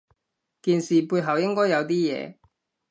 [0.63, 2.35] 件事背後應該有啲嘢